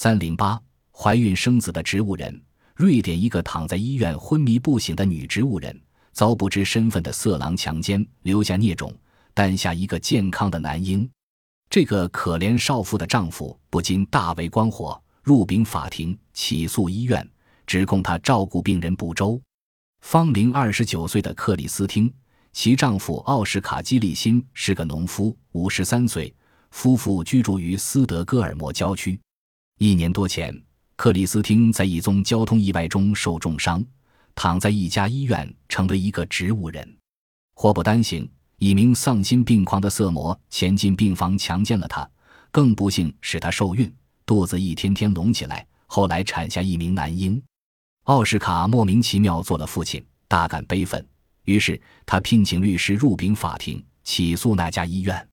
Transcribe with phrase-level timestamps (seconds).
[0.00, 0.56] 三零八，
[0.92, 2.40] 怀孕生子的植物人，
[2.76, 5.76] 瑞典一个躺在医院昏迷不醒的女植物人，
[6.12, 8.94] 遭不知身份的色狼强奸，留下孽种，
[9.34, 11.10] 诞下一个健康的男婴。
[11.68, 17.28] 这个可怜少妇的丈夫不禁大为光火，入禀法庭起诉医院，
[17.66, 19.42] 指控他照顾病人不周。
[20.02, 22.08] 芳龄二十九岁的克里斯汀，
[22.52, 26.32] 其丈夫奥什卡基利辛是个农夫，五十三岁，
[26.70, 29.18] 夫妇居住于斯德哥尔摩郊区。
[29.78, 30.54] 一年多前，
[30.96, 33.84] 克里斯汀在一宗交通意外中受重伤，
[34.34, 36.96] 躺在一家医院，成为一个植物人。
[37.54, 38.28] 祸不单行。
[38.58, 42.10] 一名丧心病狂的色魔潜进病房强奸了她，
[42.50, 43.88] 更不幸使她受孕，
[44.26, 47.40] 肚子一天天隆起来，后来产下一名男婴。
[48.06, 51.06] 奥斯卡莫名其妙做了父亲，大感悲愤，
[51.44, 55.28] 于是他聘请律师入禀法庭，起诉那家医院。